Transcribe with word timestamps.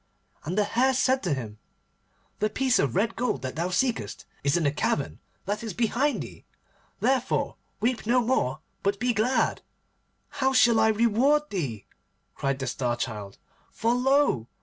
And 0.45 0.57
the 0.57 0.63
Hare 0.63 0.95
said 0.95 1.21
to 1.21 1.33
him, 1.35 1.59
'The 2.39 2.49
piece 2.49 2.79
of 2.79 2.95
red 2.95 3.15
gold 3.15 3.43
that 3.43 3.55
thou 3.55 3.69
seekest 3.69 4.25
is 4.43 4.57
in 4.57 4.63
the 4.63 4.71
cavern 4.71 5.19
that 5.45 5.61
is 5.63 5.75
behind 5.75 6.23
thee. 6.23 6.43
Therefore 6.99 7.55
weep 7.81 8.07
no 8.07 8.19
more 8.19 8.61
but 8.81 8.99
be 8.99 9.13
glad.' 9.13 9.61
'How 10.29 10.53
shall 10.53 10.79
I 10.79 10.87
reward 10.87 11.51
thee?' 11.51 11.85
cried 12.33 12.57
the 12.57 12.65
Star 12.65 12.95
Child, 12.97 13.37
'for 13.69 13.93
lo! 13.93 14.47